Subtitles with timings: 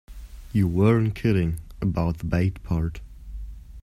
[0.51, 3.01] You weren't kidding about the bait part.